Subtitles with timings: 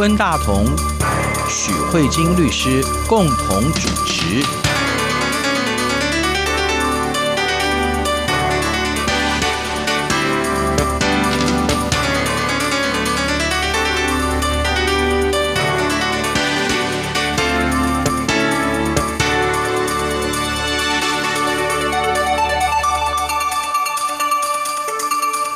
[0.00, 0.64] 温大同、
[1.46, 4.59] 许慧晶律师共同主持。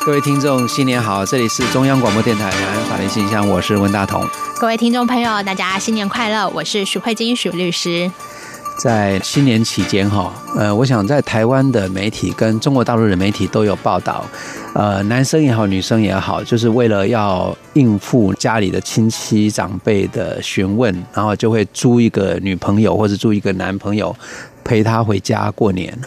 [0.05, 1.25] 各位听众，新年好！
[1.25, 4.23] 这里是中央广播电台两岸法律信箱，我是温大同。
[4.59, 6.47] 各位听众朋友，大家新年快乐！
[6.49, 8.11] 我是徐慧金徐律师。
[8.77, 14.23] 在新年期间，哈，呃，我想在台湾的媒体跟中国大陆的媒体都有报道，
[14.75, 24.15] 呃，男生也好，女生也好，就是为了要应付家里的亲戚长辈的询问，然后就会租一个女朋友或者租一个男朋友
[24.63, 25.97] 陪他回家过年。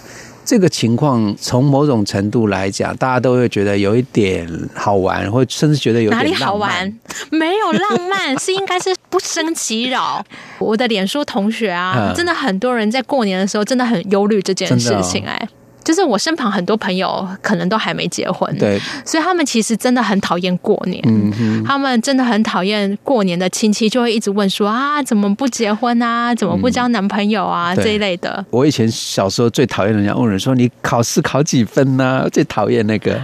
[0.49, 6.23] 这个情况从某种程度来讲，大家都会觉得有一点好玩，或甚至觉得有点。
[6.23, 6.91] 哪里好玩？
[7.31, 10.25] 没有浪漫， 是应该是不生其扰。
[10.59, 15.49] 我的脸书同学啊，真的很多人在过年的时候真的很忧虑这件事情，哎。
[15.85, 28.45] 就是我身旁很多朋友可能都还没结婚，对，所以他们其实真的很讨厌过年，嗯哼，他们真的很讨厌过年的亲戚就会一直问说啊，怎么不结婚啊，怎么不交男朋友啊、嗯、这一类的。
[28.51, 32.29] 我以前小时候最讨厌人家问人说，你考试考几分呢、啊？
[32.31, 33.21] 最讨厌那个。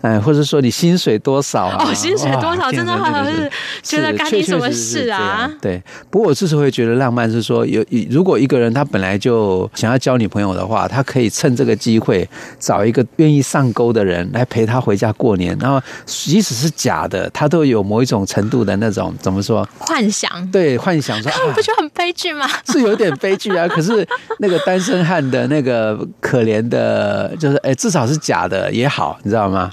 [0.00, 1.84] 哎，或者说你薪水多少啊？
[1.86, 3.50] 哦，薪水多少真的好像是
[3.82, 5.48] 觉得干你什么事啊？
[5.60, 12.26] 对，不过我之所以会觉得浪漫，是说有如果一个人他本来就想要交女朋友的话，他可以趁这个机会
[12.58, 20.30] 找一个愿意上钩的人来陪他回家过年，然后即使是假的，他都有某一种程度的那种怎么说幻想？
[20.50, 22.48] 对，幻想说，你 不觉得很悲剧吗？
[22.68, 23.68] 是有点悲剧啊。
[23.68, 24.06] 可是
[24.38, 29.70] 那个单身汉的那个可怜的，就是哎，至少是假的也好，你知道吗？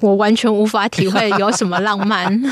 [0.00, 2.26] 我完全无法体会有什么浪漫。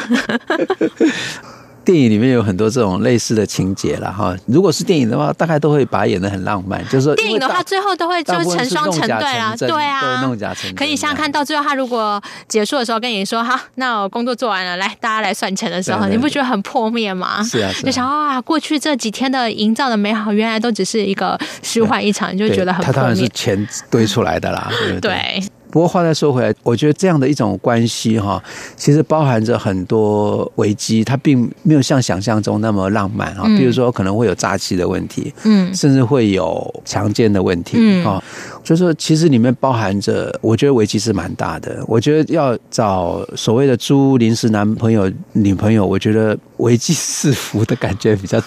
[1.85, 4.35] 电影里面有很多这种类似的情节了哈。
[4.47, 6.83] 如果是电影的话，大概都会把它演的很浪漫。
[6.89, 10.75] 就是说，电影的话，最后都会就成双成对啦，对啊，弄假成。
[10.75, 22.93] 可以想想看到最后，他如果结束的时候跟你说：“好，那我工作做完了，来，大家来算钱的时候，你不觉得很破灭吗？”是啊，就想啊，过去这几天的营造的美好，原来都只是一个虚幻一场，你就觉得很破灭。
[22.95, 24.71] 他当然是钱堆出来的啦，
[25.01, 25.43] 对
[25.75, 28.41] 不过话再说回来，我觉得这样的一种关系哈，
[28.77, 33.43] 其实包含着很多危机，它并没有像想象中那么浪漫啊。
[33.59, 38.23] 比如说可能会有诈欺的问题，嗯，甚至会有强奸的问题，嗯，
[38.63, 41.83] 就是说其实里面包含着，我觉得危机是蛮大的。
[41.89, 48.41] 我觉得要找所谓的租临时男朋友、女朋友，我觉得危机四伏的感觉比较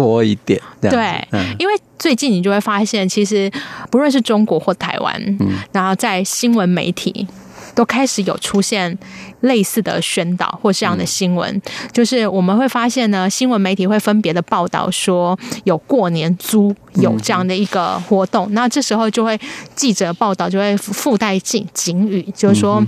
[0.00, 0.60] 多一点。
[0.80, 1.26] 对，
[1.58, 1.74] 因为。
[1.98, 3.50] 最近你就会发现，其实
[3.90, 7.26] 不论是中国或台湾，嗯，然后在新闻媒体
[7.74, 8.96] 都开始有出现
[9.40, 19.36] 类似的宣导或这样的新闻，嗯，就是我们会发现呢，新闻媒体会分别的报道说有过年租有这样的一个活动，嗯，那这时候就会
[19.74, 22.80] 记者报道就会附带警警语，就是说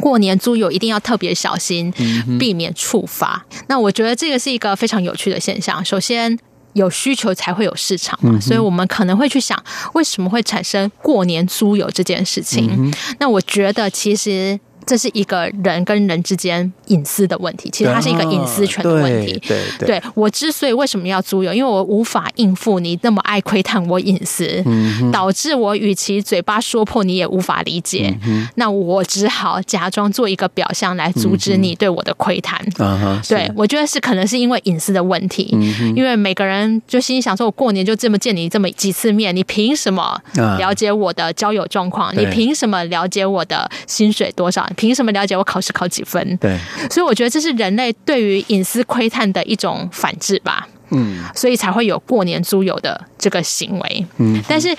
[0.00, 1.92] 过年租友一定要特别小心，
[2.38, 3.44] 避免触法。
[3.68, 5.84] 那我觉得这个是一个非常有趣的现象。
[5.84, 6.38] 首先。
[6.76, 9.58] 有需求才会有市场嘛，所以我们可能会去想，
[9.94, 12.92] 为什么会产生过年租油这件事情？
[13.18, 14.60] 那我觉得其实。
[14.86, 19.36] 这是一个人跟人之间隐私的问题，其实它是一个隐私权的问题。
[19.46, 32.64] 对对，我之所以为什么要租友，因为我无法应付你那么爱窥探我隐私，嗯，导致我与其嘴巴说破你也无法理解，嗯，那我只好假装做一个表象来阻止你对我的窥探。
[32.78, 40.16] 嗯，对，我觉得是可能是因为隐私的问题，嗯，因为每个人就心里想说，我过年就这么见你这么几次面，你凭什么
[40.58, 42.16] 了解我的交友状况？
[42.16, 44.64] 你凭什么了解我的薪水多少？
[44.76, 46.36] 凭什么了解我考试考几分？
[46.36, 46.56] 对，
[46.90, 50.68] 所以我觉得这是人类对于隐私窥探的一种反制吧。
[50.90, 54.06] 嗯，所以才会有过年租友的这个行为。
[54.18, 54.72] 嗯，但是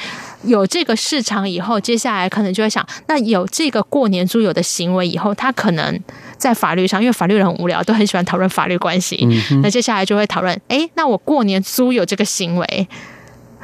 [0.44, 6.00] 有这个市场以后，接下来可能就会想，那有这个过年租友的行为以后，他可能
[6.38, 9.20] 在法律上，因为法律人很无聊，都很喜欢讨论法律关系。
[9.52, 12.88] 嗯，那接下来就会讨论，哎，那我过年租友这个行为。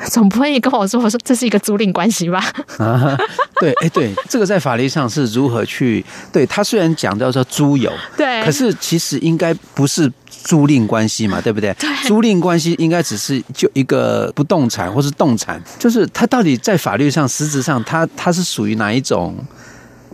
[0.10, 2.44] 总不会跟我说，我说这是一个租赁关系吧？
[2.78, 3.18] 啊，
[3.60, 6.04] 对，哎，对，这个在法律上是如何去？
[6.32, 11.74] 对，他虽然讲到说租有，对，可是其实应该不是租赁关系嘛，对不对？
[11.76, 19.36] 对，租赁关系应该只是就一个不动产或是动产，就是它到底在法律上实质上它它是属于哪一种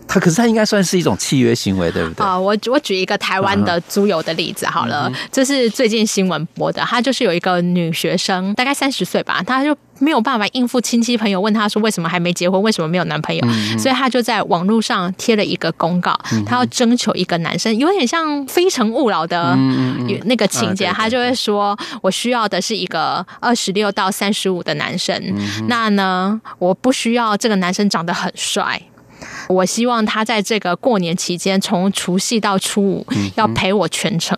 [0.10, 2.26] 他可是他应该算是一种契约行为，对不对？
[2.26, 19.56] 啊、呃，我我举一个台湾的租友的例子好了，这、嗯、是最近新闻播的，他就是有一个女学生，大概三十岁吧，她就没有办法应付亲戚朋友问她说为什么还没结婚，为什么没有男朋友，嗯、所以她就在网络上贴了一个公告，她要征求一个男生，有点像《非诚勿扰》的
[20.26, 28.82] 那个情节，她就会说我需要的是一个二十六到三十五的男生，嗯、那呢，我不需要这个男生长得很帅。
[29.50, 33.06] 我希望他在这个过年期间，从除夕到初五，
[33.36, 34.38] 要陪我全程，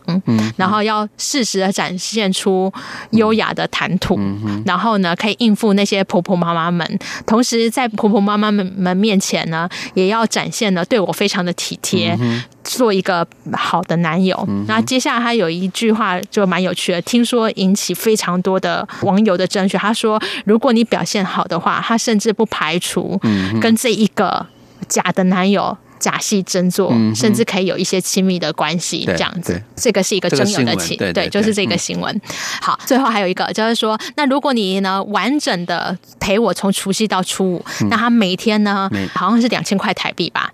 [0.56, 2.72] 然后要适时的展现出
[3.12, 4.18] 优雅的谈吐，
[4.66, 12.18] 然后呢，可以应付那些婆婆妈妈们，同时在婆婆妈妈们们面前呢，也要展现了对我非常的体贴，
[12.64, 14.48] 做一个好的男友。
[14.66, 19.78] 那接下来他有一句话就蛮有趣的，听说引起非常多的网友的争取。
[19.78, 23.20] 他说，如果你表现好的话，他甚至不排除
[23.60, 24.48] 跟这一个。
[24.92, 29.62] 假的男友假戏真做，嗯，甚至可以有一些亲密的关系，这样子。
[29.76, 32.22] 这个是一个真友的情，对，对，就是这个新闻，嗯。
[32.62, 40.52] 好，最后还有一个就是说，那如果你呢完整的陪我从除夕到初五，嗯，那他每天呢好像是两千块台币吧，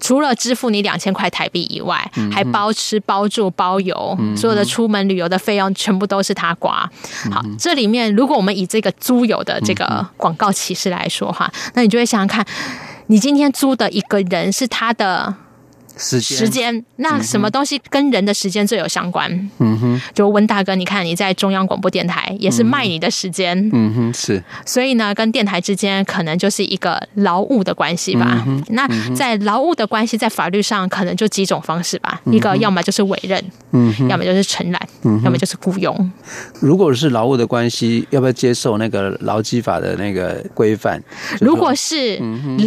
[0.00, 6.88] 除了支付你两千块台币以外，嗯，还包吃包住包邮，嗯，所有的出门旅游的费用全部都是他刮。
[7.32, 12.46] 好，这里面如果我们以这个租友的这个广告启示来说哈，那你就会想想看。
[13.10, 15.34] 你今天租的一个人是他的
[16.00, 19.30] 时间，那什么东西跟人的时间最有相关？
[19.58, 28.46] 嗯哼，就温大哥，你看你在中央广播电台也是卖你的时间，嗯哼，是，所以呢，跟电台之间可能就是一个劳务的关系吧。
[28.68, 33.42] 那在劳务的关系，在法律上可能就几种方式吧，一个要么就是委任，
[33.72, 36.10] 嗯，要么就是承揽，嗯，要么就是雇佣。
[36.60, 40.98] 如果是劳务的关系，要不要接受那个劳基法的那个规范？
[41.40, 42.18] 如果是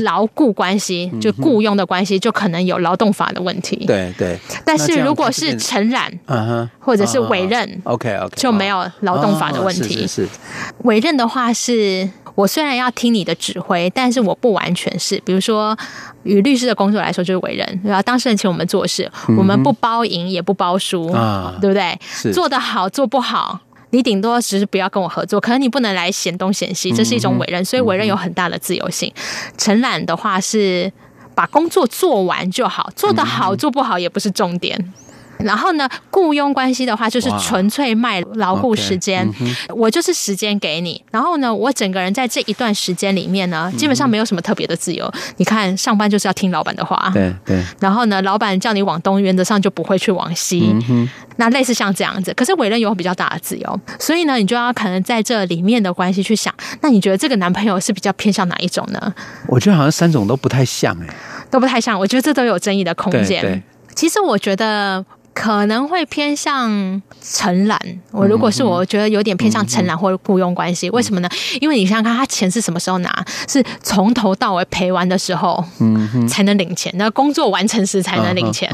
[0.04, 3.86] 劳雇关系，就雇佣的关系，就可能有劳动法的问题。
[3.86, 4.40] 对对。
[4.66, 6.12] 但是如果是承揽，
[6.80, 10.06] 或者是委任，OK OK，就没有劳动法的问题。
[10.08, 10.28] 是
[10.84, 15.22] 委任的话，是我虽然要听你的指挥，但是我不完全是。
[15.24, 15.78] 比如说，
[16.24, 21.98] 与律师的工作来说，就是委任，然后当事人请我们做事，我们不包赢也不包输，啊对不对？
[22.34, 23.60] 做得好做不好，
[23.92, 27.64] 你顶多只是不要跟我合作，可能你不能来嫌东嫌西，这是一种委任。
[27.64, 29.14] 所以委任有很大的自由性。
[29.58, 30.92] 承揽的话是。
[31.36, 34.94] 把工作做完就好，做得好做不好也不是重点。
[35.44, 39.28] 然后呢，雇佣关系的话，就是纯粹卖劳务时间，
[39.70, 41.04] 我就是时间给你。
[41.12, 45.12] 然后呢，我整个人在这一段时间里面呢，基本上没有什么特别的自由。
[45.38, 47.64] 你看，上班就是要听老板的话，对对。
[47.80, 50.74] 然后呢，老板叫你往东，原则上就不会去往西。
[51.38, 59.14] 那类似像这样子，可是委任有比较大的自由，所以呢，你就要可能在这里面的关系去想，那你觉得这个男朋友是比较偏向哪一种呢？
[59.48, 61.08] 我觉得好像三种都不太像哎，
[61.50, 62.00] 都不太像。
[62.00, 63.42] 我觉得这都有争议的空间。
[63.42, 63.62] 对，
[63.96, 65.04] 其实我觉得。
[65.34, 67.80] 可能会偏向承揽。
[68.12, 71.30] 我如果是我觉得有点偏向承揽或者雇佣关系，为什么呢？
[71.60, 73.26] 因为你想想看，他钱是什么时候拿？
[73.48, 75.64] 是从头到尾赔完的时候，
[76.30, 76.92] 才能领钱。
[76.96, 78.72] 那工作完成时才能领钱。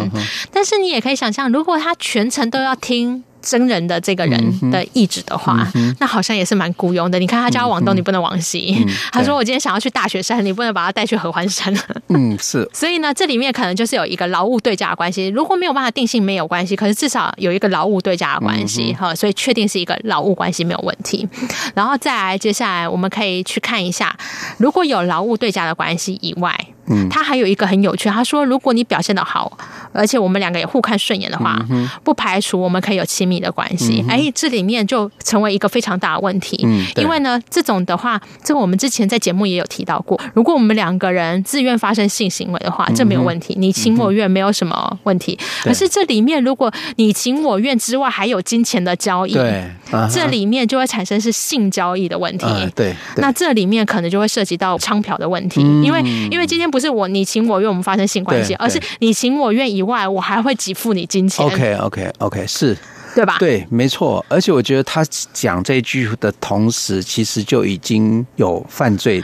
[0.51, 3.23] 但是你也可以想象，如果他全程都要听。
[3.49, 7.17] 真人的这个人的意志的话，嗯、那好像也是蛮雇佣的。
[7.17, 8.77] 你看他叫他往东，你不能往西。
[8.79, 11.73] 嗯、 他说我今天想要去大雪山，你不能把他带去合欢山。
[12.09, 12.69] 嗯，是。
[12.71, 15.29] 所以呢，这里面可能就是有一个劳务对价的关系。
[15.29, 16.75] 如果没有办法定性，没有关系。
[16.75, 21.27] 可是至少有一个劳务对价的关系哈、嗯，所以确定是一个劳务关系没有问题。
[21.73, 24.15] 然后再来，接下来我们可以去看一下，
[24.57, 26.55] 如果有劳务对价的关系以外。
[26.89, 29.57] 嗯，他还有一个很有趣，他说，如果你表现的好，
[29.93, 34.03] 而且我们两个也互看顺眼的话，嗯，不排除我们可以有亲密的关系。
[34.09, 36.59] 哎，嗯，这里面就成为一个非常大的问题。
[36.63, 45.37] 嗯，因为呢，这种的话，这个我们之前在节目也有提到过，如果我们两个人自愿发生性行为的话，这没有问题，你情我愿没有什么问题。
[45.63, 49.63] 可是这里面，如果你情我愿之外还有金钱的交易，对，
[50.11, 52.47] 这里面就会产生是性交易的问题。
[52.75, 56.78] 对，那这里面可能就会涉及到娼嫖的问题，因为因为今天不。
[56.79, 61.45] 不是我你情我愿，我们发生性关系，而是你情我愿以外，我还会给付你金钱。
[61.45, 62.73] OK OK OK，是
[63.13, 63.35] 对吧？
[63.37, 64.25] 对，没错。
[64.29, 69.21] 而且我觉得他讲这句的同时，其实就已经有犯罪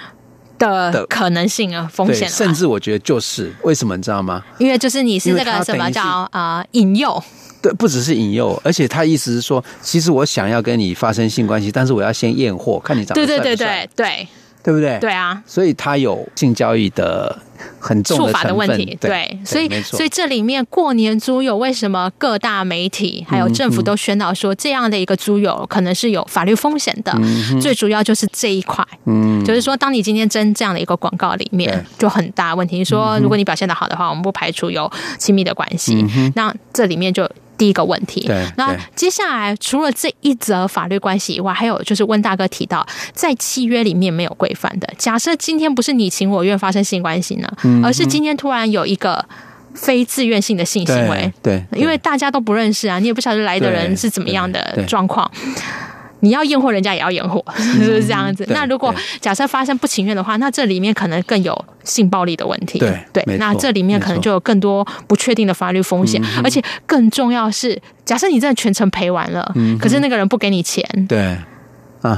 [0.60, 2.28] 的，的可能性啊，风险。
[2.28, 4.44] 甚至我觉得就是为什么你知道吗？
[4.58, 7.24] 因为就是你是那个什么叫啊、呃、引诱？
[7.62, 13.26] 对，不只是引诱，而且他意思是说，其实我想要跟你发生性关系，但是我要先验货，看你长得。
[13.26, 14.28] 对对对对对。
[14.66, 14.98] 对不对？
[15.00, 17.38] 对啊，所以他有性交易的
[17.80, 18.98] 很重的触法的问题。
[19.00, 27.12] 对，对所以所以这里面过年租友为什么各大媒体还有政府都宣导说这样的一个租友可能是有法律风险的？
[27.18, 32.84] 嗯、最主要就是这一块，嗯，就是说当你今天征这样的一个广告里面就很大问题。
[32.84, 36.04] 说如果你表现的好的话，我们不排除有亲密的关系。
[36.16, 37.30] 嗯、那这里面就。
[37.58, 44.88] 第一个问题，那接下来除了这一则法律关系以外，还有就是温大哥提到，在契约里面没有规范的。
[44.98, 47.50] 假设今天不是你情我愿发生性关系呢，
[47.84, 49.24] 而是今天突然有一个
[49.74, 55.30] 非自愿性的性行为，对，因为大家都不认识啊，你也不晓得来的人是怎么样的状况。
[56.26, 58.44] 你要验货，人家也要验货， 是不是这样子？
[58.50, 62.80] 那如果假设发生不情愿的话，那这里面可能更有性暴力的问题。
[62.80, 71.38] 对对，那这里面可能就有更多不确定的法律风险，而且更重要是，假设你真的全程赔完了，可是那个人不给你钱，对，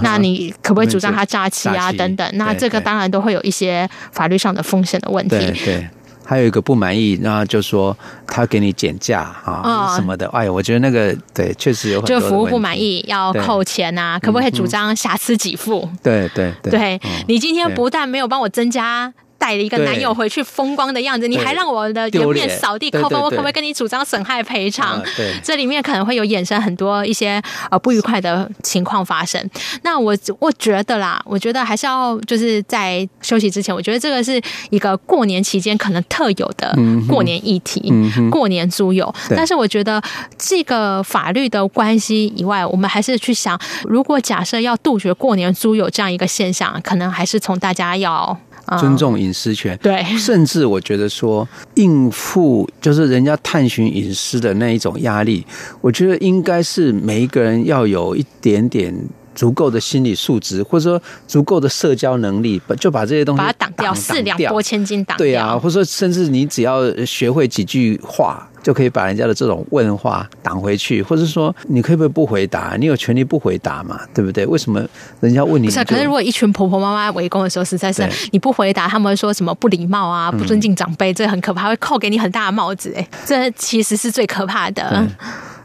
[0.01, 1.91] 那你可不可以主张他诈欺啊？
[1.91, 5.37] 等等，那这个当然都会有一些法律上的风险的问题。
[5.65, 5.87] 对。
[6.27, 10.27] 还有一个不满意，然后就说他给你减价啊什么的。
[10.27, 12.19] 哎呀，我觉得那个对，确实有很多。
[12.19, 15.89] 就服务不满意要扣钱啊，可不可以主张瑕疵给付？
[16.03, 16.72] 对对对。
[16.72, 19.13] 对，你今天不但没有帮我增加。
[19.38, 25.01] 带了一个男友回去风光的样子，你还让我的颜面扫地扣分，我可不可以跟你主张损害赔偿？
[25.15, 29.50] 对，这里面可能会有衍生很多一些呃不愉快的情况发生。
[29.84, 36.75] 那我我觉得啦，我觉得还是要就是在休息之前，我觉得这个是一个过年期间可能特有的
[37.08, 37.94] 过年议题，
[38.32, 39.13] 过年租友。
[39.29, 40.01] 但是我觉得
[40.38, 48.38] 这个法律的关系以外，我们还是去想，如果假设要杜绝过年租友这样一个现象，可能还是从大家要。
[48.79, 55.45] 尊重隐私权，对， 甚至我觉得说应付就是人家探寻隐私的那一种压力，
[55.79, 58.93] 我觉得应该是每一个人要有一点点
[59.38, 65.25] 足够的心理素质，或者说足够的社交能力，就把这些东西把它挡掉，四两拨千斤挡掉。
[65.25, 68.46] 对啊，或者说甚至你只要学会几句话。
[68.63, 72.75] 就可以把人家的这种问话挡回去，或者说你可以不可以不回答？
[72.77, 74.01] 你有权利不回答嘛？
[74.13, 74.46] 对不对？
[74.46, 74.86] 为什么
[75.22, 75.67] 人家问你？
[75.67, 82.94] 不是，可是如果一群婆婆妈妈围攻的时候，实在是你不回答，他们会说什么不礼貌啊，不尊敬长辈，嗯、这很可怕，会扣给你很大的帽子。
[82.98, 85.08] 哎，这其实是最可怕的。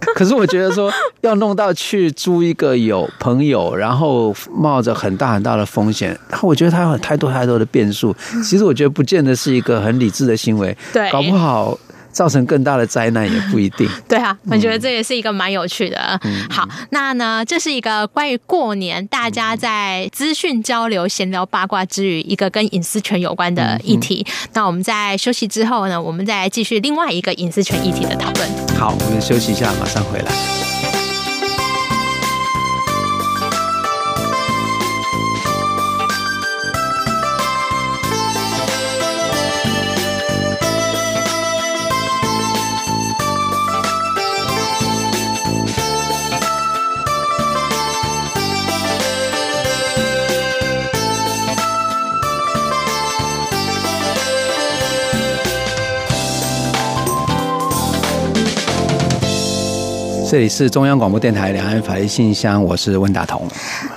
[0.14, 8.14] 可是我觉得说要弄到去租一个有朋友，然后冒着很大很大的风险，我觉得他有太多太多的变数。
[8.44, 11.78] 其实我觉得不见得是一个很理智的行为，对，搞不好。
[12.12, 13.88] 造成更大的灾难也不一定。
[14.07, 16.21] 对啊，我觉得这也是一个蛮有趣的。
[16.23, 24.25] 嗯、好，那呢，这是一个关于过年大家在资讯交流、闲聊八卦之余，一个跟隐私权有关的议题。
[24.28, 28.49] 嗯、那我们在休息之后呢，我们再继续另外一个隐私权议题的讨论。
[28.78, 30.72] 好，我们休息一下，马上回来。
[60.33, 63.47] 这里是中央广播电台两岸法律信箱，我是温大同，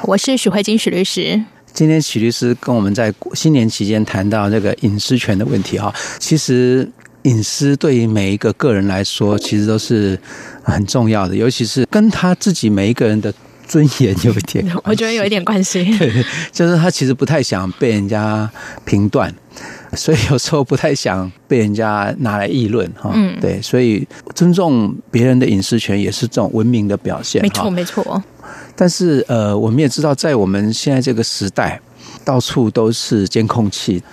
[0.03, 1.41] 我是许慧金许律师。
[1.71, 6.85] 今天许律师跟我们在新年期间谈到这个隐私权的问题哈，其实
[7.21, 10.19] 隐私对于每一个个人来说，其实都是
[10.61, 13.33] 很重要的，尤其是跟他自己每一个人的
[13.67, 15.83] 尊严有一点， 我觉得有一点关系。
[15.97, 18.49] 对，就是他其实不太想被人家
[18.85, 19.33] 评断。
[19.95, 28.21] 所以有时候不太想被人家拿来议论哈，嗯，对，所以尊重别人的隐私权也是这种文明的表现，没错没错。
[28.75, 31.79] 但是呃，我们也知道，在我们现在这个时代，
[32.25, 34.03] 到处都是监控器，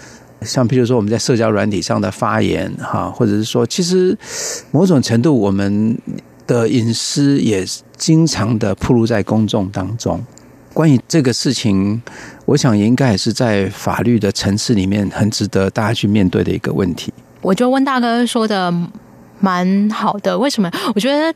[0.42, 4.16] 像比如说我们在社交软体上的发言哈，或者是说，其实
[4.70, 5.98] 某种程度我们
[6.46, 7.64] 的隐私也
[7.96, 10.20] 经常的暴露在公众当中。
[10.74, 12.00] 关于这个事情，
[12.46, 17.12] 我想应该也是在法律的层次里面很值得大家去面对的一个问题。
[17.42, 18.72] 我觉得温大哥说的
[19.38, 20.38] 蛮好的。
[20.38, 20.70] 为什么？
[20.94, 21.34] 我觉得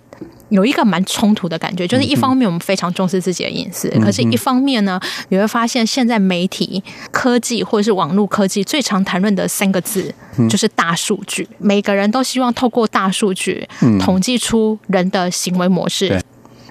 [0.49, 10.15] 有一个蛮冲突的感觉，就是一方面我们非常重视自己的隐私，可是一方面呢，你会发现现在媒体、科技或者是网络科技最常谈论的三个字
[10.49, 11.49] 就是大数据。
[11.59, 13.69] 每个人都希望透过大数据
[14.01, 16.23] 统计出人的行为模式。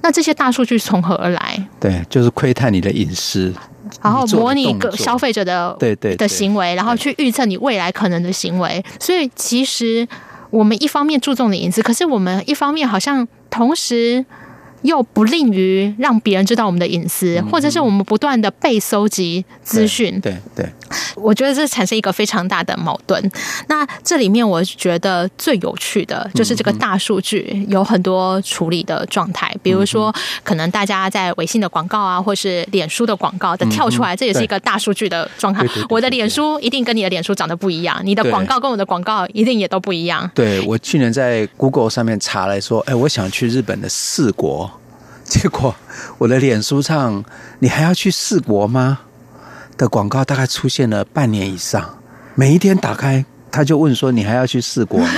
[0.02, 1.68] 那这些大数据从何而来？
[1.80, 3.52] 对，就是窥探你的隐私，
[4.04, 8.84] 然后模拟个消费者的对对的行为，然后去预测你未来可能的行为。
[9.00, 10.08] 所以其实
[10.52, 14.26] 我们一方面注重的隐私，可是我们一方面好像同时
[14.86, 20.20] 又不利于让别人知道我们的隐私，或者是我们不断的被搜集资讯。
[20.22, 20.66] 对对，
[21.16, 23.32] 我觉得这产生一个非常大的矛盾。
[23.68, 30.14] 那这里面我觉得最有趣的就是这个大数据有很多处理的状态，比如说
[30.44, 35.66] 可能大家在微信的广告啊，或是脸书的广告的跳出来，这也是一个大数据的状态。
[35.90, 40.30] 我的脸书一定跟你的脸书长得不一样，你的广告跟我的广告一定也都不一样。
[40.36, 44.70] 对，我去年在 Google 上面查来说，哎，我想去日本的四国。
[45.28, 45.76] 结果
[46.20, 47.24] 我的脸书上，
[47.60, 49.00] 你还要去四国吗？
[49.78, 51.98] 的广告大概出现了半年以上，
[52.36, 55.10] 每一天打开，他就问说：“你还要去四国吗？”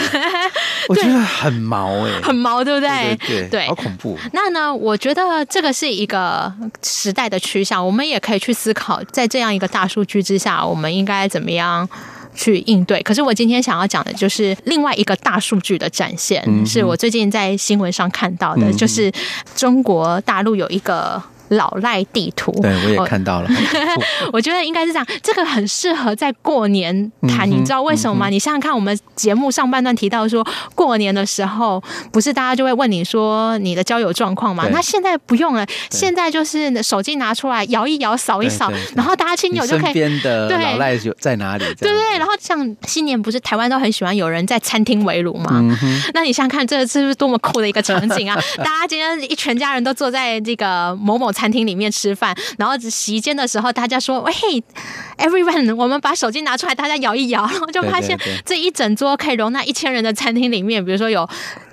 [0.90, 2.90] 我觉得很毛哎、欸，很毛，对不对？
[2.90, 4.18] 对对对，对，好恐怖。
[4.32, 4.74] 那呢？
[4.74, 11.88] 我觉得这个是一个时代的趋向，我们也可以去思考，在这样一个大数据之下，我们应该怎么样？
[12.38, 19.12] 去应对，可是我今天想要讲的就是另外一个大数据的展现，嗯、是我最近在新闻上看到的，嗯、就是
[19.56, 21.22] 中国大陆有一个。
[21.50, 23.50] 老赖地图，对，我也看到了。
[24.34, 27.50] 我觉得应该是这样，这个很适合在过年谈。
[27.50, 28.30] 你知道为什么吗？
[28.30, 34.68] 你想想看，我们节目上半段提到说，过年的时候不是大家就会问你说你的交友状况吗？
[34.72, 39.94] 那现在不用了，现在就是手机拿出来摇一摇，扫一扫，然后大家亲友就可以。
[39.94, 41.64] 身边的老赖就在哪里？
[41.80, 42.18] 对对。
[42.18, 45.64] 然后像新年不是台湾都很喜欢有人在餐厅围炉吗？
[46.14, 48.38] 那你想想看，这是不是多么酷的一个场景啊？
[48.58, 51.32] 大家今天一全家人都坐在这个某某。
[51.38, 54.34] 餐厅里面吃饭，然后席间的时候，大家说：“喂
[55.18, 61.30] ，everyone， 我们把手机拿出来，大家摇一摇，然后就发现这一整桌可以容纳一千人的餐厅里面，比如说有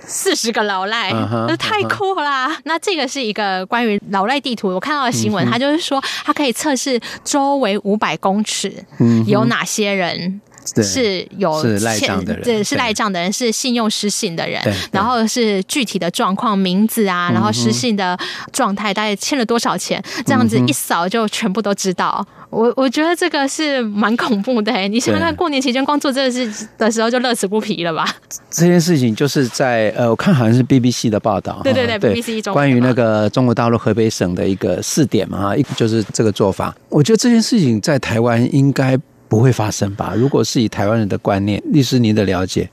[0.07, 2.61] 四十个老赖，那、uh huh, 太酷啦！Uh huh.
[2.65, 8.85] 那这个是一个关于老赖地图，我看到的新闻，它就是说，它可以测试周围五百公尺
[9.27, 10.43] 有哪些人。”
[10.83, 18.19] 是有是赖账的人，对，是赖账的人，是信用失信的人，然后是具体的状况、名字啊，然后失信的
[18.53, 22.27] 状态，大概欠了多少钱，这样子一扫就全部都知道。
[22.51, 28.09] 我我觉得这个是蛮恐怖的，你想想看，过年期间光做这个事的时候就乐此不疲了吧？
[28.49, 36.73] 这件事情就是在呃，我看好像是 BBC 的报道，对对对，BBC 中关于那个中国大陆河北省的一个试点嘛，哈，一就是这个做法。
[36.89, 38.97] 我觉得这件事情在台湾应该。
[39.35, 40.15] 不会发生吧？
[40.17, 42.69] 如果是以台湾人的观念，律师您的了解，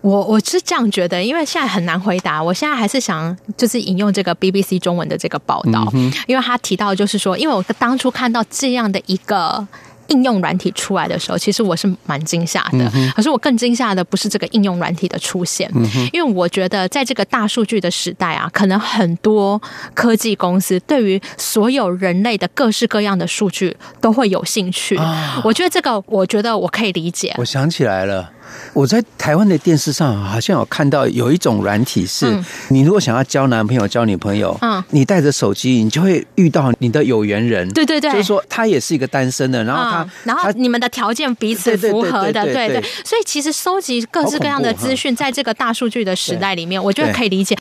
[0.00, 2.42] 我我是这样觉得，因为现在很难回答。
[2.42, 9.66] 我现在还是想就是引用这个 BBC 中文的这个报道，嗯、因为他提到就是说，因为我当初看到这样的一个。
[10.12, 12.92] 应用软体出来的时候，其实我是蛮惊吓的。
[13.16, 15.70] 可是我更惊吓的不是这个应用软体的出现，
[16.12, 19.60] 因为我觉得在这个大数据的时代啊，可能很多
[19.94, 24.98] 科技公司对于所有人类的各式各样的数据都会有兴趣。
[25.42, 27.34] 我觉得这个，我觉得我可以理解。
[27.38, 28.30] 我想起来了。
[28.72, 32.26] 我在台湾的电视上好像有看到有一种软体，是
[32.68, 37.68] 你如果想要交男朋友、交女朋友，嗯，你带着手机，你就会遇到你的有缘人。
[37.72, 42.82] 对对对，就是说他也是一个单身的，然后他，然后你们的条件彼此符合的，对对。
[43.04, 47.56] 所以其实收集各式各样的资讯，在这个大数据的时代里面，我觉得可以理解。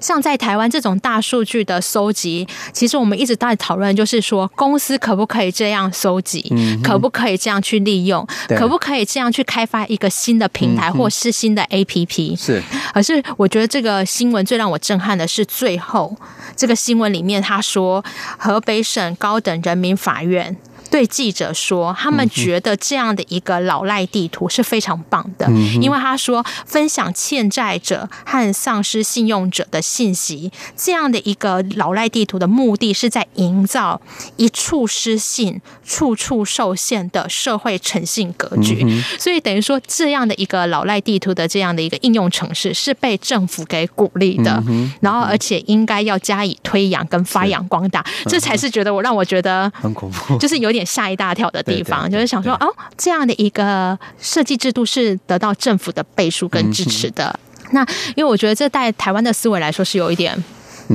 [0.00, 12.38] 像在台湾这种大数据的搜集，其实我们一直在讨论，就是说公司可不可以这样搜集，嗯、可不可以这样去利用，可不可以这样去开发一个新的平台或是新的 APP？
[12.38, 12.62] 是。
[12.92, 16.16] 可是我觉得这个新闻最让我震撼的是最后
[16.56, 18.04] 这个新闻里面他说，
[18.38, 20.56] 河北省高等人民法院。
[20.90, 34.00] 对记者说，他们觉得这样的一个老赖地图是非常棒的，嗯、因为他说分享欠债者和丧失信用者的信息，这样的一个老赖地图的目的是在营造
[34.36, 38.82] 一处失信、处处受限的社会诚信格局。
[38.84, 50.79] 嗯、所以等于说，这样的一个老赖地图的这样的一个应用城市是被政府给鼓励的，嗯、然后而且应该要加以推扬跟发扬光大，这才是觉得我让我觉得很恐怖，就是有点。
[50.84, 52.66] 吓一大跳的地方，就是想说，哦，
[52.96, 57.38] 这样的一个设计制度是得到政府的背书跟支持的。
[57.72, 60.36] 那因为我觉得这在台湾的思维来说是有一点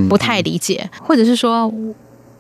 [0.10, 1.72] 不太理解，或者是说。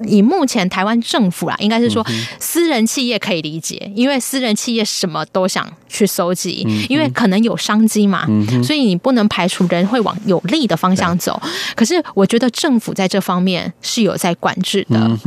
[0.06, 2.06] 以目前台湾政府啊，应该是说
[2.40, 8.26] 私人企业可以理解，因为私人企业什么都想去收集，因为可能有商机嘛，
[8.64, 11.42] 所以你不能排除人会往有利的方向走。
[11.76, 15.20] 可是我觉得政府在这方面是有在管制的。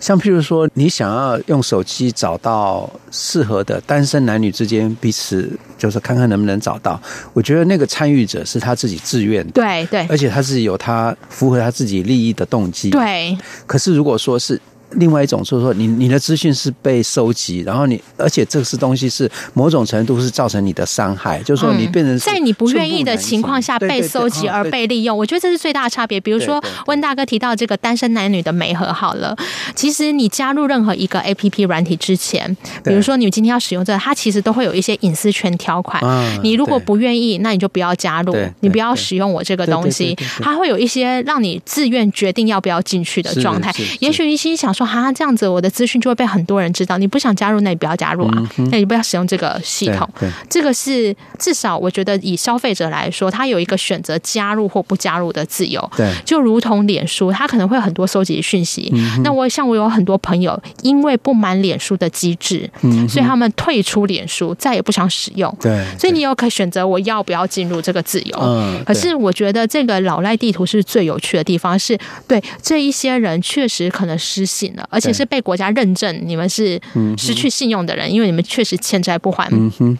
[0.00, 7.00] 像譬如说，你想要用手机找到适合的单身男女之间彼此，就是看看能不能找到。
[7.32, 12.90] 我觉得那个参与者是他自己自愿的，对对，而且他是有他符合他自己利益的动机。
[12.90, 14.60] 对，可是如果我说是
[14.96, 26.20] 另外一种就是说你，你你的资讯是被收集，然后你而且这是东西是某种程度是造成你的伤害，就是说你变成在你不愿意的情况下被收集而被利用，我觉得这是最大的差别。
[26.20, 29.36] 比如说温大哥提到这个单身男女的媒合，好了，
[29.74, 36.02] 其实你加入任何一个 APP 软体之前，比如说你今天要使用这个，它其实都会有一些隐私权条款。
[36.42, 40.16] 你如果不愿意，那你就不要加入，你不要使用我这个东西。
[40.40, 43.72] 它会有一些让你自愿决定要不要进去的状态。
[44.00, 46.98] 也许你心想说，哈，这样子我的资讯就会被很多人知道。
[46.98, 50.08] 你不想加入，那你不要加入啊，那你不要使用这个系统。
[50.48, 55.90] 这个是至少我觉得以消费者来说，他有一个选择加入或不加入的自由。
[55.96, 58.92] 对，就如同脸书，他可能会有很多收集讯息。
[59.22, 62.70] 那我像我有很多朋友，因为不满脸书的机制，
[63.08, 65.54] 所以他们退出脸书，再也不想使用。
[65.60, 68.38] 对，所以你有可以选择我要不要进入这个自由。
[68.40, 76.80] 嗯，可是我觉得这个老赖地图是最有趣的地方，是对这一些人确实可能失信了，而且是被国家认证你们是
[77.18, 79.48] 失去信用的人，因为你们确实欠债不还。
[79.50, 79.98] 嗯哼。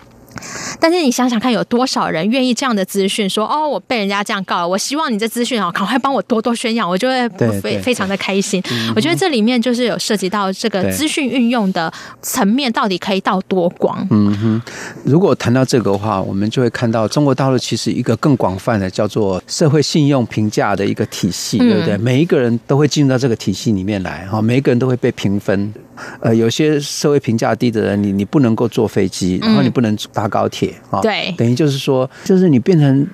[0.80, 7.28] 但是你想想看，有多少人愿意这样的资讯说哦，我被人家这样告了，我希望你这资讯哦，赶快帮我多多宣扬，我就会
[7.60, 8.62] 非非常的开心。
[8.94, 11.92] 我觉得这里面就是有涉及到这个资讯运用的
[12.22, 14.06] 层面，到底可以到多广？
[14.10, 14.62] 嗯哼。
[15.04, 21.96] 如果谈到这个的话，我们就会看到中国大陆其实一个更广泛的叫做社会信用评价的一个体系，对不对？
[21.98, 25.72] 每一个人都会进入到这个体系里面来哈，每一个人都会被评分。
[26.20, 33.06] 呃，有些社会评价低的人，你你不能够坐飞机，然后你不能搭高铁啊，对，等于就是说，就是你变成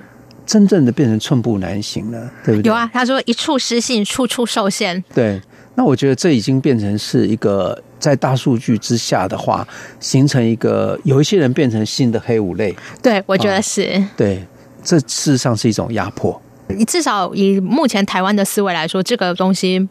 [0.45, 2.69] 真正的变成寸步难行了，对不对？
[2.69, 5.03] 有啊，他说一处失信，处处受限。
[5.13, 5.39] 对，
[5.75, 9.67] 那我觉得这已经变成是一个在大数据之下的话，
[9.99, 12.75] 形成一个有一些人变成新的黑五类。
[13.01, 14.03] 对，我觉得是。
[14.17, 14.45] 对，
[14.83, 16.41] 这事实上是一种压迫。
[16.85, 19.87] 至少以目前台湾的思维来说，这个东西，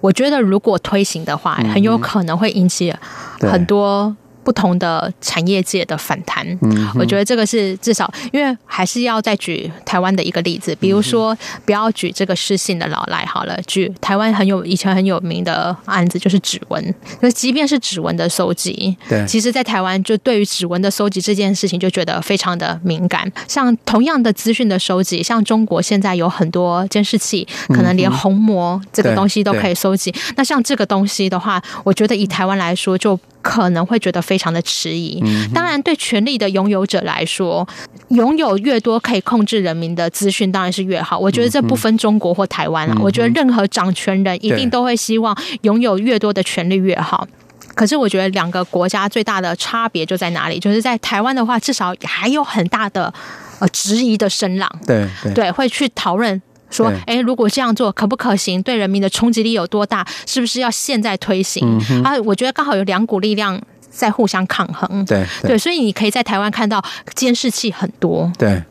[0.00, 2.94] 我觉得如果推行的话，很有可能会引起
[3.40, 4.14] 很多。
[4.42, 23.30] 不同的产业界的反弹，嗯，我觉得这个是至少，因为还是要再举台湾的一个例子，比如说不要举这个失信的老赖好了，举台湾很有以前很有名的案子就是指纹，那即便是指纹的收集，对，其实，在台湾就对于指纹的收集这件事情就觉得非常的敏感。
[23.46, 30.14] 像同样的资讯的收集，像中国现在有很多监视器，可能连虹膜这个东西都可以收集。
[30.36, 33.18] 那像这个东西的话，我觉得以台湾来说就。
[33.42, 35.22] 可能会觉得非常的迟疑。
[35.54, 37.66] 当然，对权力的拥有者来说，
[38.08, 41.18] 拥有越多可以控制人民的资讯，当然是越好。
[41.18, 47.26] 我觉得这不分中国或台湾啊，我觉得任何掌权人一定都会希望拥有越多的权力越好。
[47.74, 50.58] 可是，我觉得两个国家最大的差别就在哪里？
[50.58, 53.12] 就是在台湾的话，至少还有很大的
[53.58, 54.70] 呃质疑的声浪。
[54.86, 56.40] 对对，会去讨论。
[56.70, 58.62] 说，哎，如果这样做可不可行？
[58.62, 60.06] 对人民的冲击力有多大？
[60.26, 61.78] 是不是要现在推行？
[61.90, 65.04] 嗯、啊，我觉得刚好有两股力量在互相抗衡。
[65.04, 66.82] 对对，对，所以你可以在台湾看到
[67.14, 68.30] 监视器很多。
[68.38, 68.62] 对，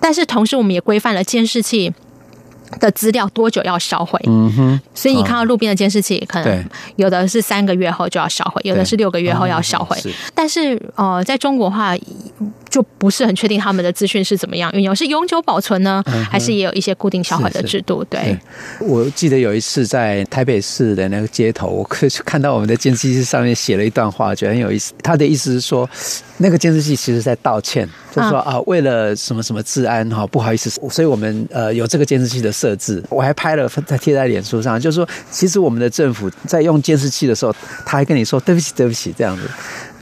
[0.00, 1.92] 但是同时我们也规范了监视器
[2.80, 4.18] 的资料多久要销毁。
[4.26, 6.64] 嗯哼，所以你看到路边的监视器，可能
[6.96, 9.96] 有的是三个月后就要销毁，有的是六个月后要销毁。
[10.34, 11.94] 但是呃，在中国的话。
[12.72, 18.02] 就不是很确定他们的资讯是怎么样运用，是永久保存呢，还是也有一些固定销毁的制度？
[18.04, 18.18] 对，
[18.78, 21.84] 对，我记得有一次在台北市的那个街头，我
[22.24, 24.94] 看到我们的监视器上面写了一段话，觉得很有意思。
[25.02, 25.86] 他的意思是说，
[26.38, 33.04] 那个监视器其实在道歉，就是说啊，为了什么什么治安哈，不好意思，所以我们呃有这个监视器的设置。
[33.10, 37.54] 我还拍了，在贴在脸书上，就是说，其实我们的政府在用监视器的时候，
[37.84, 39.42] 他还跟你说对不起，对不起这样子。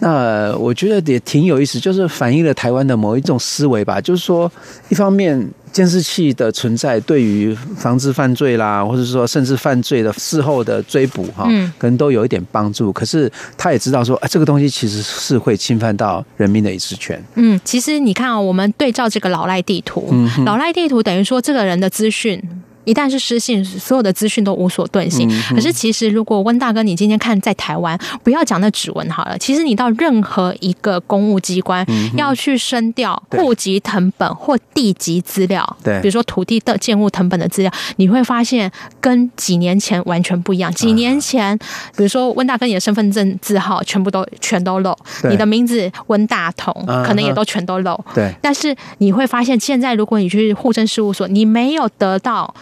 [0.01, 4.01] 那我觉得也挺有意思，就是反映了台湾的某一种思维吧。
[4.01, 4.51] 就是说，
[4.89, 11.45] 一方面监视器的存在对于防治犯罪啦，或者说甚至犯罪的事后的追捕哈，
[11.79, 12.93] 可能都有一点帮助。
[12.93, 17.23] 可是他也知道说，啊，这个东西其实是会侵犯到人民的隐私权。
[17.35, 20.13] 嗯，其实你看啊，我们对照这个老赖地图，
[20.45, 22.43] 老赖地图等于说这个人的资讯。
[22.85, 25.29] 一旦是失信，所有的资讯都无所遁形。
[25.51, 40.73] 可是，其实如果温大哥，你今天看在台湾，不要讲那指纹好了，其实你到任何一个公务机关要去申调户籍成本或地籍资料，对，比如说土地的建物成本的资料，你会发现跟几年前完全不一样。
[40.73, 41.57] 几年前，
[41.97, 44.97] 比如说温大哥，你的身份证字号全部都全都漏，
[45.29, 46.73] 你的名字温大同
[47.07, 47.99] 可能也都全都漏。
[48.15, 52.53] 对，但是你会发现，现在如果你去户政事务所，你没有得到。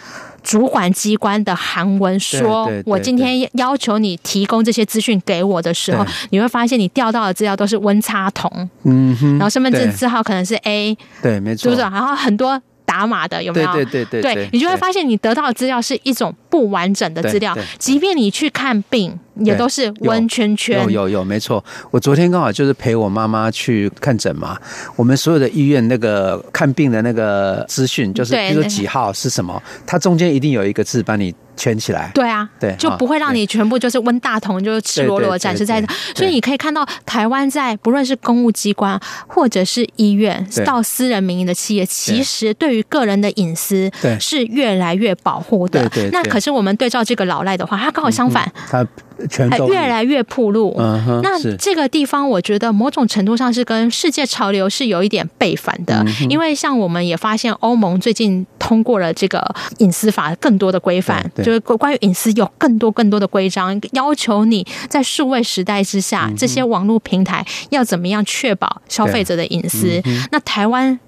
[0.48, 8.50] 主管机关的韩文说：“我今天要求你提供这些资讯给我的时候，你会发现你调到的资料都是温差同，
[8.84, 11.82] 嗯哼，然后身份证字号可能是 A，对，没错，是不是？
[11.82, 13.72] 然后很多打码的有没有？
[13.74, 20.82] 对对对对，对，你就会发现你得到的资料是一种不完整的资料，即便你去看病，也都是温圈圈。
[20.84, 21.64] 有有有，没错。
[21.90, 24.58] 我昨天刚好就是陪我妈妈去看诊嘛，
[24.96, 31.34] 我们所有的医院那个看病的那个资讯，就是比如说几号是什么，它中间一定有一个字帮你。
[31.58, 35.84] 圈起来，对啊，对，就不会让你全部就是温大同，就是赤裸裸的展示在。
[36.14, 45.90] 所以你可以看到，台湾在不论是公务机关或者是医院，到私人民营的企业，其实对于个人的隐私是越来越保护的。
[46.12, 48.86] 那可是我们对照这个老赖的话，他刚好相反，他
[49.28, 50.74] 全都越来越暴露。
[51.22, 59.44] 那这个地方，我觉得某种程度上是跟世界潮流是有一点背反的，因为像我们也发现，欧盟最近通过了这个
[59.78, 61.24] 隐私法更多的规范。
[61.42, 70.00] 就是关于隐私有更多更多的规章，要求你在数位时代之下，这些网络平台要怎么样确保消费者的隐私？
[70.30, 70.98] 那台湾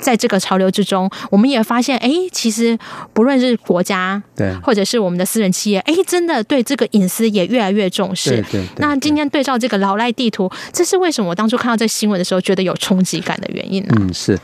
[0.00, 2.78] 在这个潮流之中，我们也发现，哎，其实
[3.12, 8.30] 不论是国家，对，或者是我们的私人企业，哎，真的对这个隐私也越来越重视。
[8.30, 8.64] 对对。
[8.78, 13.94] 那今天对照这个老赖地图，这是为什么我当初看到这新闻的时候觉得有冲击感的原因呢？
[13.98, 14.38] 嗯，是。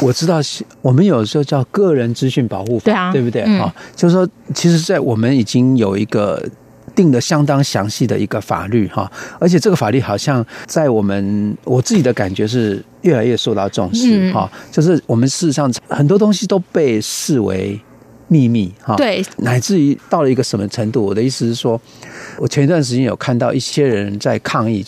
[0.00, 0.40] 我知道，
[0.80, 3.42] 我们有时候叫个人资讯保护法，对啊，对不对？
[3.42, 6.48] 啊、嗯，就是说，其实，在我们已经有一个
[6.98, 9.08] 定的相当详细的一个法律哈，
[9.38, 14.50] 而且这个法律好像在我们我自己的感觉是越来越受到重视哈。
[14.52, 17.80] 嗯、就是我们事实上很多东西都被视为
[18.26, 21.04] 秘密哈，对，乃至于到了一个什么程度？
[21.04, 21.80] 我的意思是说，
[22.38, 24.84] 我前一段时间有看到一些人在抗议。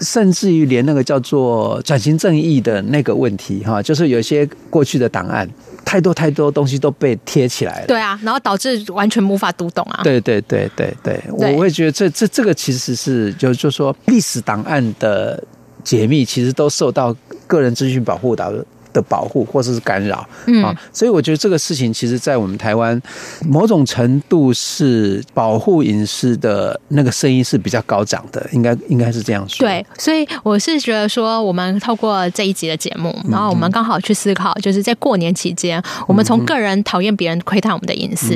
[0.00, 5.48] 甚至于连那个叫做转型正义的那个问题哈，就是有些过去的档案，
[5.94, 7.86] 太多太多东西都被贴起来了。
[7.86, 10.00] 对啊，然后导致完全无法读懂啊。
[10.02, 15.40] 对对对对对，我会觉得这这这个其实是就就说历史档案的
[15.84, 17.14] 解密，其实都受到
[17.46, 18.66] 个人资讯保护的。
[18.94, 22.98] 的保护或者是干扰，嗯，所以我觉得这个事情，其实，在我们台湾，
[23.44, 29.66] 某种程度是保护隐私的那个声音是比较高涨的，应该应该是这样说。
[29.66, 38.34] 对，所以我是觉得说，我们透过这一集的节目，然后我们刚好去思考，就是在过年期间，我们从个人讨厌别人窥探我们的隐私，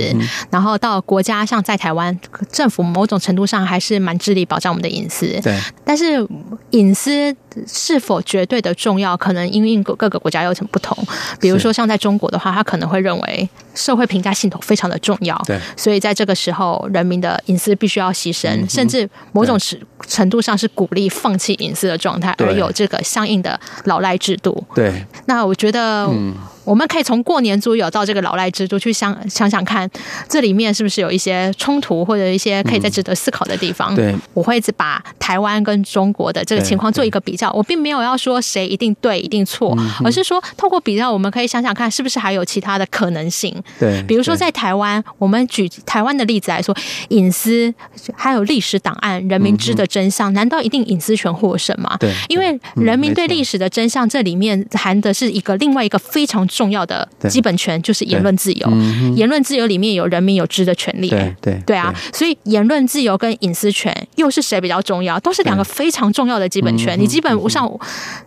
[0.50, 2.18] 然后到国家，像在台湾
[2.50, 5.26] 政府，某种程度上还是蛮致力保障我们的隐私。
[5.42, 6.26] 对，但是
[6.70, 7.34] 隐私
[7.66, 10.96] 是否绝对的重要，可能因为各各个国家有什么不同？
[11.40, 24.62] 比如说，像在中国的话，他可能会认为社会评价系统非常的重要，对，所以在这个时候，人民的隐私必须要牺牲，甚至某种程程度上是鼓励放弃隐私的状态，而有这个相应的老赖制度。
[24.74, 26.34] 对，那我觉得，嗯。
[26.68, 29.90] 我们可以从过年租友到这个老赖制度去想想想看，
[30.28, 33.94] 这里面是不是有一些冲突或者一些可以再值得思考的地方？
[33.96, 37.50] 对，我会一直把台湾跟中国的这个情况做一个比较。
[37.52, 43.56] 我并没有要说谁一定对一定错，而是说透过比较，我们可以想想看，是不是还有其他的可能性？
[43.78, 46.76] 对，比如说在台湾，我们举台湾的例子来说，
[47.08, 47.72] 隐私
[48.14, 51.96] 还有历史档案，人民知的真相，难道一定隐私权获胜吗？
[52.00, 56.38] 对，因为人民对历史的真相，这里面含的是一个另外一个非常。
[56.48, 58.68] 重要的基本权就是言论自由，
[59.14, 65.20] 言论自由里面有人民有知的权利，对对对啊，所以言论自由跟隐私权又是谁比较重要？
[65.20, 66.98] 都是两个非常重要的基本权。
[66.98, 67.70] 你基本上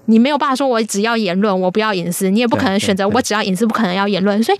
[0.05, 4.41] 你没有办法说我只要言论，我不要隐私，你也不可能选择我只要隐私，不可能要言论。
[4.43, 4.57] 所以，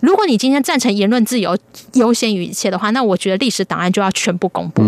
[0.00, 1.56] 如果你今天赞成言论自由
[1.92, 4.82] 优先于一切的话，那我觉得历史档案就要全部公布，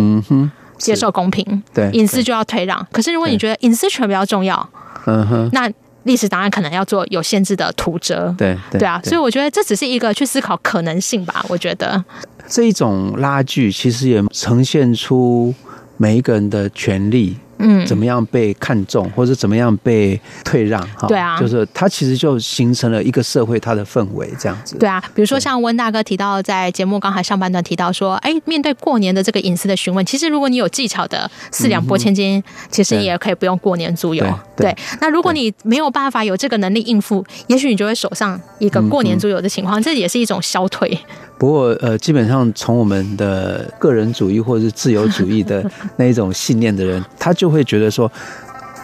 [0.79, 2.87] 接受公平，对隐私就要退让。
[2.91, 4.69] 可是如果你觉得隐私权比较重要，
[5.07, 5.71] 嗯哼，那。
[6.05, 11.45] 历史档案可能要做有限制的图折，对对，对啊，所以我觉得这只是一个去思考可能性吧。
[11.51, 12.03] 我觉得
[12.49, 15.53] 这一种拉锯其实也呈现出
[15.99, 17.37] 每一个人的权利。
[17.59, 20.81] 嗯，怎么样被看重，或者怎么样被退让？
[20.97, 24.77] 哈，对啊，就是它其实就形成了一个社会它的氛围这样子。
[24.79, 34.25] 对啊，比如说像温大哥提到，在节目刚才上半段提到说，哎，面对过年的这个隐私的询问，其实如果你有技巧的四两拨千斤，其实你也可以不用过年租邮。
[34.57, 40.99] 对，那如果你没有办法有这个能力应付，也许你就会手上一个过年租邮的情况，这也是一种消退。
[41.39, 45.65] 不过，呃，基本上从我们的个人主义或者是自由主义的
[45.97, 48.11] 那一种信念的人，他就会觉得说，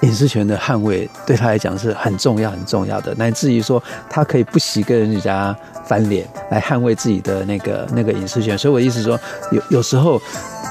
[0.03, 8.57] 隐私权的捍卫对他来讲是很重要、很重要的，乃至于说他可以不惜跟人家翻脸来捍卫自己的那个那个隐私权。
[8.57, 9.19] 所以我意思说，
[9.51, 10.21] 有有时候。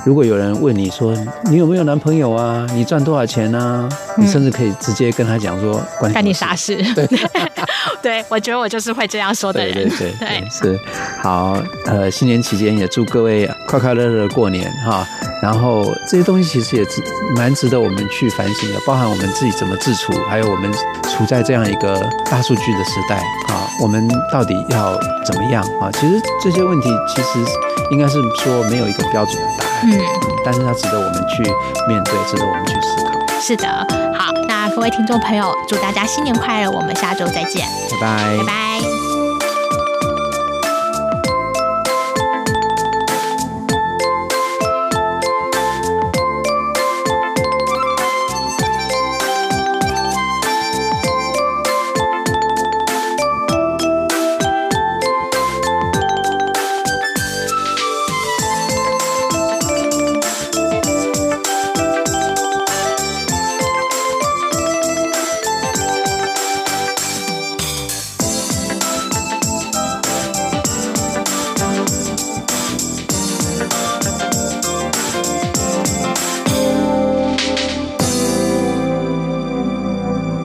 [0.05, 2.67] 如果有人问你说，你有没有男朋友啊？
[2.73, 3.87] 你赚多少钱啊？
[4.17, 6.75] 你甚至可以直接跟他讲说，关你啥事？
[6.93, 7.07] 对，
[8.03, 9.73] 对，我觉得我就是会这样说的人。
[9.73, 10.79] 对对对，对是
[11.21, 11.57] 好。
[11.85, 15.07] 呃，新年期间也祝各位快快乐乐的过年哈。
[15.41, 17.01] 然后这些东西其实也值
[17.37, 20.69] 蛮值得我们去反省的，包含我们自己怎么自处，还有我们
[21.03, 21.97] 处在这样一个
[22.29, 23.15] 大数据的时代
[23.47, 25.91] 啊，我们到底要怎么样啊？
[25.93, 27.39] 其实这些问题其实。
[27.91, 29.81] 应该是说没有一个标准的答案。
[29.83, 29.99] 嗯，
[30.43, 31.43] 但是它值得我们去
[31.87, 33.39] 面对，值得我们去思考。
[33.39, 33.67] 是的，
[34.17, 36.71] 好，那各位听众朋友，祝大家新年快乐！
[36.71, 37.67] 我们下周再见，
[38.01, 39.02] 拜拜，拜拜。